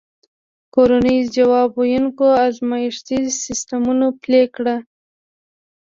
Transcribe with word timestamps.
کورنیو 0.73 1.31
ځواب 1.35 1.69
ویونکی 1.79 2.29
ازمایښتي 2.45 3.19
سیستم 3.43 3.83
پلی 4.21 4.43
کړ. 4.55 4.65